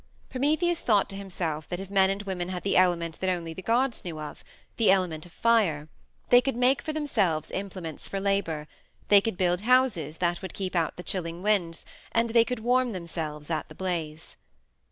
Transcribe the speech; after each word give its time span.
Prometheus 0.31 0.79
thought 0.81 1.11
to 1.11 1.15
himself 1.15 1.69
that 1.69 1.79
if 1.79 1.91
men 1.91 2.09
and 2.09 2.23
women 2.23 2.49
had 2.49 2.63
the 2.63 2.75
element 2.75 3.19
that 3.19 3.29
only 3.29 3.53
the 3.53 3.61
gods 3.61 4.03
knew 4.03 4.19
of 4.19 4.43
the 4.77 4.89
element 4.89 5.27
of 5.27 5.31
fire 5.31 5.89
they 6.31 6.41
could 6.41 6.55
make 6.55 6.81
for 6.81 6.91
themselves 6.91 7.51
implements 7.51 8.09
for 8.09 8.19
labor; 8.19 8.67
they 9.09 9.21
could 9.21 9.37
build 9.37 9.61
houses 9.61 10.17
that 10.17 10.41
would 10.41 10.55
keep 10.55 10.75
out 10.75 10.97
the 10.97 11.03
chilling 11.03 11.43
winds, 11.43 11.85
and 12.13 12.31
they 12.31 12.43
could 12.43 12.61
warm 12.61 12.93
themselves 12.93 13.51
at 13.51 13.69
the 13.69 13.75
blaze. 13.75 14.37